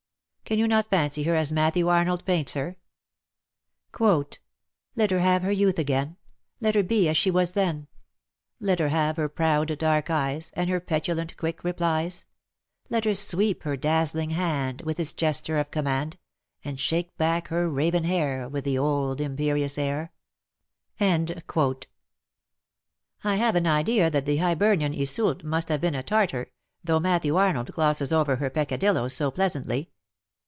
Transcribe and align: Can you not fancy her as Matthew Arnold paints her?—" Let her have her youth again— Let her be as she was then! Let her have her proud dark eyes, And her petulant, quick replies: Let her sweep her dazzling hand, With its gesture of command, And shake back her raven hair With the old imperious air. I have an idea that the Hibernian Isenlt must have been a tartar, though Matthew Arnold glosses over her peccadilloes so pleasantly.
Can 0.43 0.59
you 0.59 0.67
not 0.67 0.89
fancy 0.89 1.23
her 1.23 1.35
as 1.37 1.49
Matthew 1.49 1.87
Arnold 1.87 2.25
paints 2.25 2.55
her?—" 2.55 2.75
Let 4.97 5.11
her 5.11 5.19
have 5.19 5.43
her 5.43 5.51
youth 5.53 5.79
again— 5.79 6.17
Let 6.59 6.75
her 6.75 6.83
be 6.83 7.07
as 7.07 7.15
she 7.15 7.31
was 7.31 7.53
then! 7.53 7.87
Let 8.59 8.79
her 8.79 8.89
have 8.89 9.15
her 9.15 9.29
proud 9.29 9.77
dark 9.79 10.09
eyes, 10.09 10.51
And 10.57 10.69
her 10.69 10.81
petulant, 10.81 11.37
quick 11.37 11.63
replies: 11.63 12.25
Let 12.89 13.05
her 13.05 13.15
sweep 13.15 13.63
her 13.63 13.77
dazzling 13.77 14.31
hand, 14.31 14.81
With 14.81 14.99
its 14.99 15.13
gesture 15.13 15.57
of 15.57 15.71
command, 15.71 16.17
And 16.65 16.77
shake 16.77 17.15
back 17.15 17.47
her 17.47 17.69
raven 17.69 18.03
hair 18.03 18.49
With 18.49 18.65
the 18.65 18.77
old 18.77 19.21
imperious 19.21 19.77
air. 19.77 20.11
I 20.99 21.15
have 23.23 23.55
an 23.55 23.67
idea 23.67 24.09
that 24.09 24.25
the 24.25 24.35
Hibernian 24.35 24.91
Isenlt 24.93 25.45
must 25.45 25.69
have 25.69 25.79
been 25.79 25.95
a 25.95 26.03
tartar, 26.03 26.51
though 26.83 26.99
Matthew 26.99 27.37
Arnold 27.37 27.71
glosses 27.71 28.11
over 28.11 28.35
her 28.35 28.49
peccadilloes 28.49 29.13
so 29.13 29.31
pleasantly. 29.31 29.89